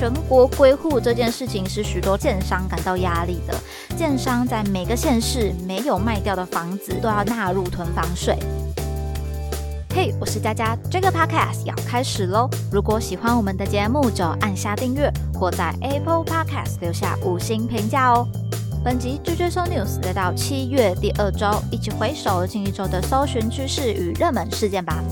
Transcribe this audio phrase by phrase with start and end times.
[0.00, 3.54] 全国归户这件事情是许多建商感到压力的。
[3.98, 8.34] 建商在每个县市没有卖掉的房子都要纳入囤房税。
[9.94, 12.48] 嘿，我是佳佳，这个 podcast 要开始喽！
[12.72, 18.26] 如果喜欢我们的节目，就按下订阅或在 Apple Podcast 留下五星评价哦。
[18.82, 25.04] 本集追追搜 news 来到七月第二周，一起回首近一周的搜寻趋势与热门事件吧。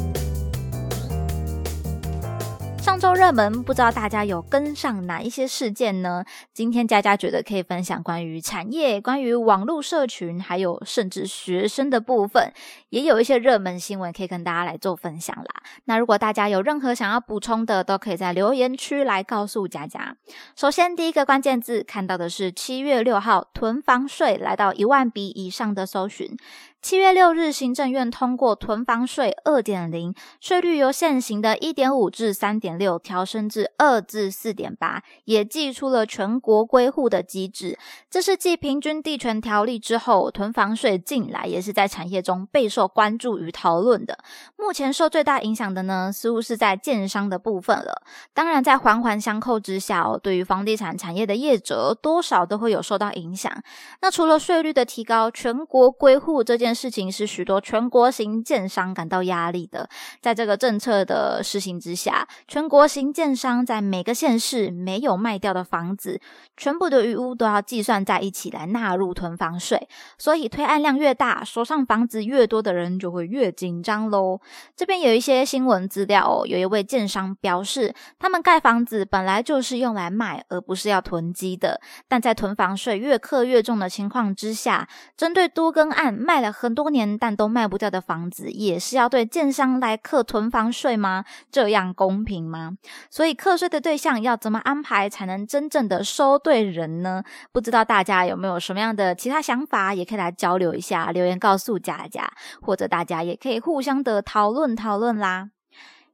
[2.99, 6.25] 周热门，不知道大家有跟上哪一些事件呢？
[6.53, 12.53] 今天佳佳觉得可以分享关于产业、关于网络社群，还有甚至学生的部分，
[12.89, 15.63] 也有一些热门新闻可以跟大家来做分享啦。
[15.85, 20.17] 那如果大家有任何想要补充的，都可以在留言区来告诉佳佳。
[20.57, 26.37] 首先，第一个关键字看到的是七月六号囤房税来到一万笔以上的搜寻。
[26.81, 37.77] 七月六日，行政院通过囤房税二点零，税率由现行的一点五至三点六调升至二至四点八，也寄出了全国归户的机制。
[38.09, 44.17] 这是继平均地权条例之后，囤房税近来也是在产业中备受关注与讨论的。
[44.57, 48.03] 目前受最大影响的呢，似乎是在建商的部分了。
[48.33, 53.53] 当然，在环环相扣之下哦，对于房地产产业的业者，多少都会有受到影响。
[54.01, 56.68] 那除了税率的提高，全国归户这件。
[56.75, 59.89] 事情是许多全国型建商感到压力的。
[60.21, 66.21] 在这个政策的实行之下，全国型建商在每个县市没有卖掉的房子，
[66.57, 69.89] 全部的余屋都要计算在一起来纳入囤房税。
[70.19, 74.41] 所以推案量越大，手上房子越多的人就会越紧张喽。
[74.77, 81.81] 这边有一些新闻资料，有一位建商表示，他们盖房子本来就是用来卖，而不是要囤积的。
[82.09, 86.49] 但在囤房税越克越重的情况之下，针对多更案卖了。
[86.61, 91.25] 很多年但都卖不掉的房子，也是要对建商来课囤房税吗？
[91.53, 92.73] 这样公平吗？
[93.09, 97.23] 所以课税的对象要怎么安排，才能真正的收对人呢？
[97.53, 102.29] 不知道大家有没有什么样的其他想法，也可以来交流一下，留言告诉佳佳，
[102.61, 105.51] 或者大家也可以互相的讨论讨论啦。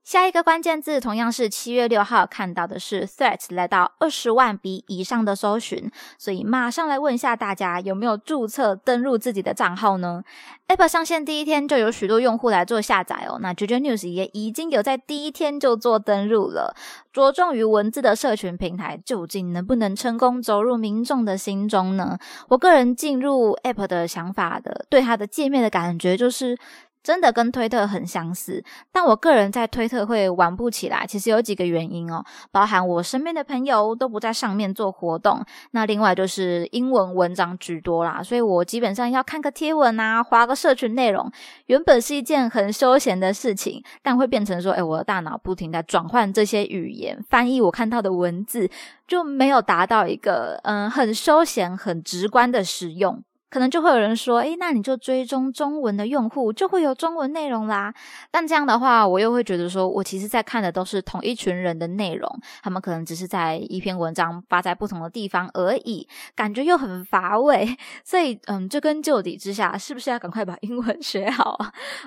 [0.04, 10.22] 下一个关键字同样是七月六号看到的是 threat 来到二十万笔以上的搜寻，所以马上来问一下大家有没有注册登录自己的账号呢
[10.68, 16.76] ？App 上线第一天就有许多用户来做下载哦，那 JJ News 也已经有在第一天就做登录了。
[17.10, 22.18] 着重于文字的社群平台，究竟能不能成功走入民众的心中呢？
[22.48, 26.58] 我个人进入 App 的想法的，对它的界面的感觉就是。
[27.04, 31.06] 真的跟推特很相似，但我个人在推特会玩不起来。
[31.06, 41.30] 其实有几个原因哦，包含我身边的朋友都不在上面做活动，那另外就是英文文章居多啦，所以我基本上要看个贴文啊，划个社群内容，
[41.66, 48.70] 原本是一件很休闲的事情，但会变成说，哎，我的大脑不停在转换这些语言，翻译我看到的文字，
[49.06, 53.22] 就没有达到一个嗯很休闲、很直观的使用。
[53.54, 57.94] 可能就会有人说，诶，那你就追踪中文的用户，就会有中文内容啦。
[58.28, 62.28] 但这样的话，我又会觉得说，我其实在看的都是同一群人的内容，
[62.64, 67.76] 他们可能只是在一篇文章发在不同的地方而已，感觉又很乏味。
[68.02, 71.56] 所以，嗯，追根究底之下，是不是要赶快把英文学好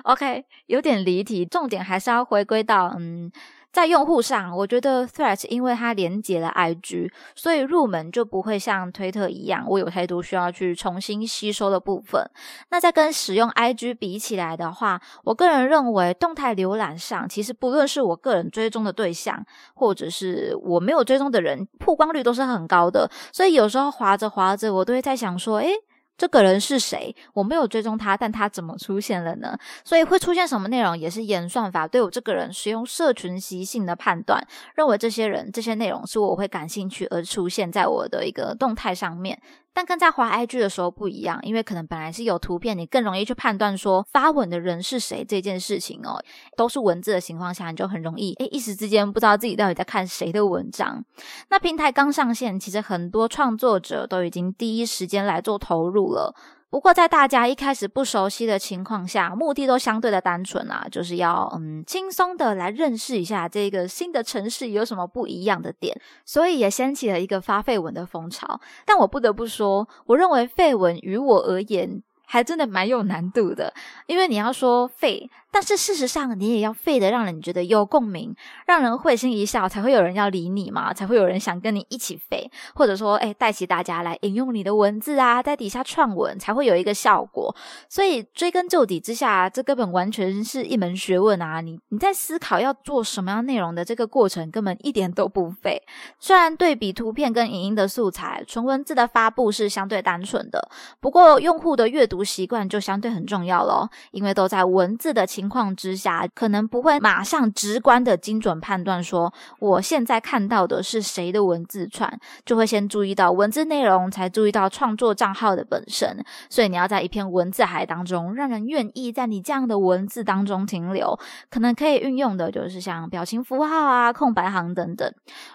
[0.02, 3.32] ？OK，有点离题，重点还是要回归到，嗯。
[3.70, 12.28] 在用户上，我觉得 Threads 因为它连接了 IG，所以入门就不会像推特一样，我有太多需要去重新吸收的部分。
[12.70, 23.08] 那在跟使用 IG 比起来的话，我个人认为动态浏览上，其实不论是我个人追踪的对象，或者是我没有追踪的人，曝光率都是很高的。
[23.32, 25.72] 所以有时候滑着滑着，我都会在想说，诶。
[26.18, 27.14] 这个人是谁？
[27.32, 29.56] 我没有追踪他，但他怎么出现了呢？
[29.84, 39.40] 所以会出现什么内容，也是演算法对我这个人使用社群习性的判断，认为这些人、这些内容是我会感兴趣而出现在我的一个动态上面。
[39.72, 46.20] 但跟在滑 IG 的时候不一样，因为可能本来是有图片，你更容易去判断说发文的人是谁这件事情哦。
[46.56, 51.04] 都是文字的情况下，你就很容易诶一时之间不知道自己到底在看谁的文章。
[51.50, 56.34] 那平台刚上线，其实很多创作者都已经第一时间来做投入了。
[56.70, 68.60] 不过，在大家一开始不熟悉的情况下，目的都相对的单纯啊，就是要嗯轻松的来认识一下这个新的城市有什么不一样的点，所以也掀起了一个发废文的风潮。
[68.84, 72.02] 但我不得不说，我认为废文于我而言。
[72.30, 73.72] 还真的蛮有难度的，
[74.06, 78.34] 因为你要说废，但是事实上，你也要废的让人觉得有共鸣，
[78.66, 87.54] 让人会心一笑，才会有人要理你嘛，才会有人想跟你一起废，或者说，哎，带起大家来引用你的文字啊，在底下串文，才会有一个效果。
[87.88, 91.60] 所以追根究底之下，这根本完全是一门学问啊！
[91.60, 95.82] 你你在思考要做什么样内容的这个过程，根本一点都不废。
[96.20, 100.68] 虽然对比图片跟影音的素材，纯文字的发布是相对单纯的，
[101.00, 112.12] 不过用户的阅读习惯就相对很重要咯，因为都在文字的情况之下，可能不会马上直观的精准判断说我现在看到的是谁的文字串，
[112.44, 116.24] 就会先注意到文字内容，才注意到创作账号的本身。
[116.50, 121.16] 所以你要在一篇文字海当中，让人愿意在你这样的文字当中停留，
[121.48, 125.08] 可能可以运用的就是像表情符号啊、空白行等等。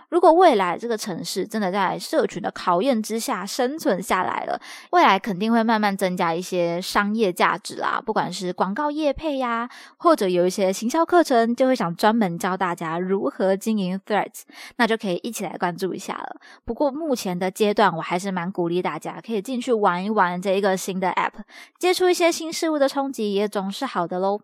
[0.07, 4.57] 如果未来这个城市真的在社群的考验之下生存下来了，
[4.91, 14.41] 未来肯定会慢慢增加一些商业价值啦，不管是广告业配呀，或者有一些行销课程，就会想专门教大家如何经营 Threads，
[14.77, 16.37] 那就可以一起来关注一下了。
[16.65, 21.41] 不过目前的阶段，我还是蛮鼓励大家可以进去玩一玩这一个新的 App，
[21.79, 24.41] 接触一些新事物的冲击也总是好的喽。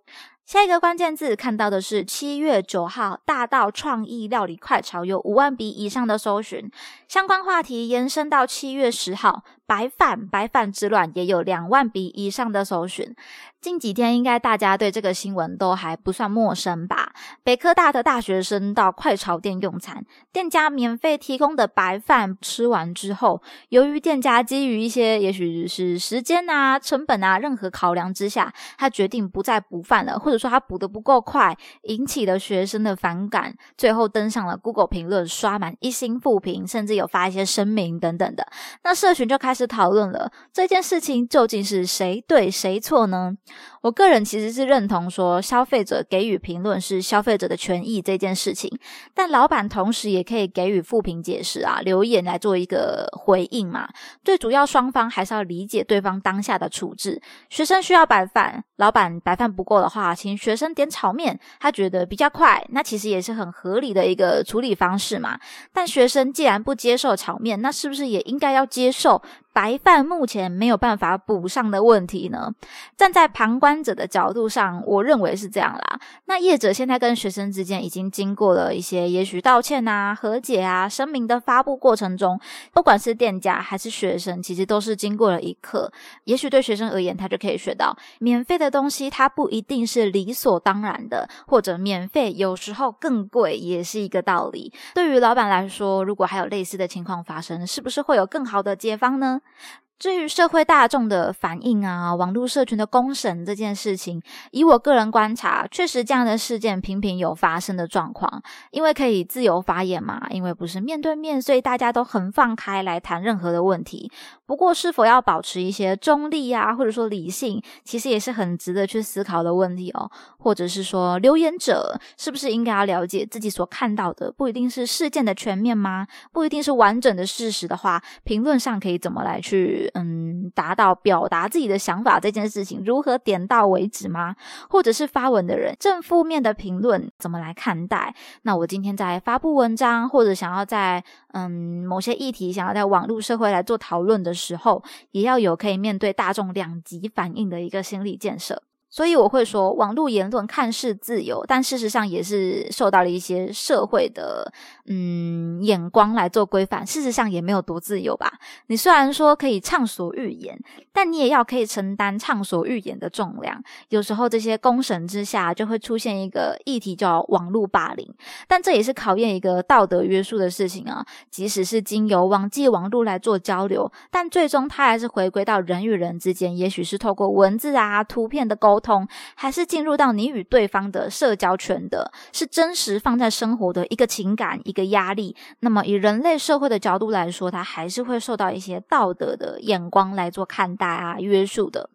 [0.49, 6.71] 下一个关键字看到的是七月九号，大道创意料理快炒有五万笔以上的搜寻，
[7.07, 9.43] 相关话题延伸到七月十号。
[9.69, 13.15] 白饭白饭之乱也有两万笔以上的搜寻。
[13.61, 17.13] 近几天应该大家对这个新闻都还不算陌生吧？
[17.43, 20.03] 北科大的大学生到快炒店用餐，
[20.33, 38.45] 店家免费提供的白饭吃完之后，由于店家基于一些也许是时间啊、成本啊任何考量之下，他决定不再补饭了，或者说他补的不够快，引起了学生的反感，最后登上了 Google 评论，刷满一星负评，甚至有发一些声明等等的。
[38.83, 39.69] 那社群就开始。
[39.69, 43.35] 讨论了这件事情究竟是谁对谁错呢？
[43.81, 48.69] 我个人其实是认同说，消费者给予评论是消费者的权益这件事情，
[49.13, 53.87] 但老板同时也可以给予负评解释啊，留言来做一个回应嘛。
[54.23, 57.21] 最主要双方还是要理解对方当下的处置。
[57.49, 65.39] 学生需要白饭，老板白饭不够的话，请学生点炒面，他觉得比较快，那其实也是很合理的一个处理方式嘛。
[65.71, 69.21] 但学生既然不接受炒面，那是不是也应该要接受？
[69.51, 72.53] 白饭目前没有办法补上的问题呢？
[72.95, 75.99] 站在旁观者的角度上，我认为是这样啦。
[76.25, 82.39] 那业者现在跟学生之间已经经过了一些，也许道歉啊、和解啊、声明的发布过程中，
[82.71, 85.91] 不管是店家还是学生，其实都是经过了一课。
[86.25, 94.71] 也许对学生而言，他就可以学到，免费的东西它不一定是理所当然的，或者免费有时候更贵也是一个道理。
[94.93, 99.38] 对于老板来说，如果还有类似的情况发生，是不是会有更好的解方呢？
[99.39, 99.88] 呢？
[99.99, 108.41] 至于社会大众的反应啊，网络社群的公审这件事情，以我个人观察，确实这样的事件频频有发生的状况。
[108.71, 114.09] 因为可以自由发言嘛，因为不是面对面，所以大家都很放开来谈任何的问题。
[114.45, 120.09] 不过，是否要保持一些中立啊，或者说理性，其实也是很值得去思考的问题哦。
[120.37, 126.07] 或者是说，留言者是不是应该要了解自己所看到的不一定是事件的全面吗？
[126.31, 129.88] 不一定是完整的事实的话，评论上可以怎么来去？
[129.93, 134.35] 嗯，达到表达自己的想法这件事情，如何点到为止吗？
[134.69, 138.13] 或者是发文的人正负面的评论怎么来看待？
[138.43, 141.03] 那我今天在发布文章，或者想要在
[141.33, 148.61] 嗯某些议题想要在网络社会来做讨论的时候，也要有可以面对大众两极反应的一个心理建设。
[148.89, 154.51] 所以我会说，网络言论看似自由，但事实上也是受到了一些社会的
[154.87, 156.85] 嗯眼光来做规范。
[156.85, 158.33] 事实上也没有多自由吧。
[158.65, 160.59] 你虽然说可以畅所欲言，
[160.91, 163.61] 但你也要可以承担畅所欲言的重量。
[163.89, 168.11] 有时候这些公审之下，就会出现一个议题叫网络霸凌，
[168.47, 171.05] 但这也是考验一个道德约束的事情啊。
[171.29, 178.78] 即使是经由网际网络来做交流，但最终它还是回归到人与人之间，也许是透过文字啊、图片的沟。
[178.79, 185.35] 通还是进入到你与对方的社交圈的，是真实放在生活的一个情感、一个压力。
[185.59, 191.89] 那么以人类社会的角度来说，它还是会受到一些道德的眼光来做看待啊、约束的。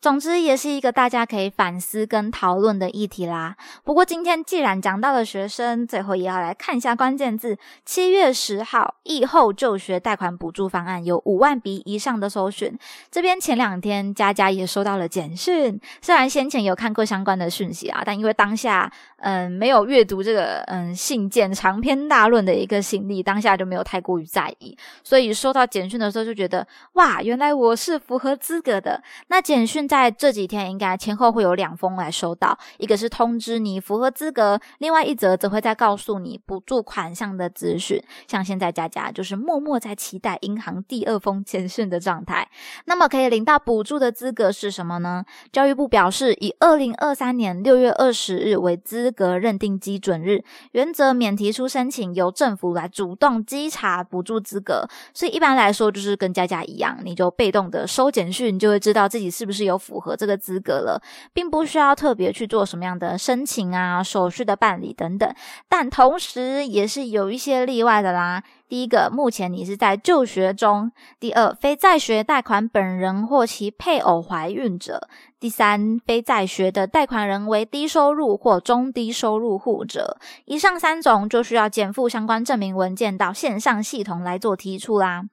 [0.00, 3.54] 总之，也是一个大家可以反思跟讨论的议题啦。
[3.84, 12.74] 不过，今天既然讲到了学生，最后也要来看一下关键字：七月十号，疫后就学贷款补助方案有五万笔以上的搜寻。
[13.10, 16.30] 这边前两天，佳佳也收到了简讯，虽然。
[16.30, 29.02] 先前有看过相关的讯息啊，但因为当下嗯没有阅读这个嗯信件长篇大论的一个心力，当下就没有太过于在意，所以收到简讯的时候就觉得哇，原来我是符合资格的。
[29.26, 38.00] 那简讯在这几天应该前后会有两封来收到，一个是通知你符合资格，另外一则则会再告诉你补助款项的资讯。
[38.28, 42.48] 像现在佳佳就是默默在期待银行第二封简讯的状态。
[42.84, 45.24] 那么可以领到补助的资格是什么呢？
[45.50, 54.86] 教育部表示，以二零二三年六月二十日为资格认定基准日，原则免提出申请，由政府来主动稽查补助资格。
[55.12, 65.34] 所以一般来说，就是跟佳佳一样，你就被动的收简讯，就会知道自己是不是有符合这个资格了，并不需要特别去做什么样的申请啊、手续的办理等等。
[65.68, 68.44] 但同时也是有一些例外的啦。
[68.68, 75.08] 第一个，目前你是在就学中；第二，非在学贷款本人或其配偶怀孕者；
[75.40, 80.18] 第三，非在学的贷款人为低收入或中低收入户者。
[80.44, 85.24] 以上三种就需要减负相关证明文件到线上系统来做提出啦。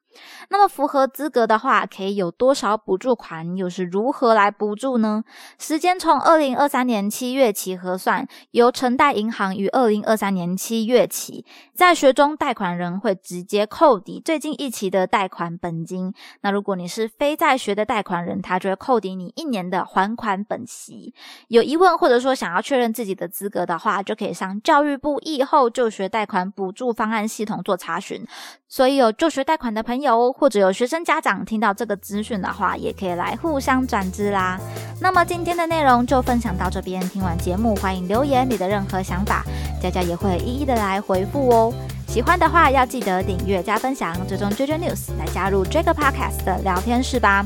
[0.49, 3.55] 那么符合资格的话，可以有多少补助款？
[3.55, 5.23] 又是如何来补助呢？
[5.59, 16.13] 时间从二零二三年七月起核算，由城贷银行于二零二三年七月起，在学中贷款人会直接扣抵最近一期的贷款本金。
[16.41, 21.13] 那如果你是非在学的贷款人，他就会扣抵你一年的还款本息。
[21.49, 28.25] 有疑问或者说想要确认自己的资格的话，就可以上教育部疫后就学贷款补助方案系统做查询。
[28.69, 34.59] 所以有就学贷款的朋友，或者有学生家长听到这个资讯的话，也可以来互相转知啦。
[34.99, 39.45] 那么今天的内容就分享到这边，听完节目欢迎留言你的任何想法，
[39.81, 41.73] 佳佳也会一一的来回复哦。
[42.07, 47.45] 喜欢的话要记得订阅加分享，追踪 JJ News 来加入这个 Podcast 的聊天室吧。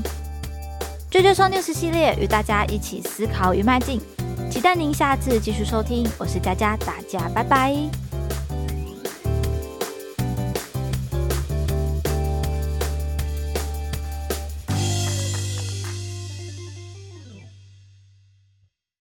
[1.11, 3.99] JJ 说 News 系列与大家一起思考与迈进，
[4.49, 6.07] 期待您下次继续收听。
[6.17, 8.10] 我是佳佳，大家拜拜。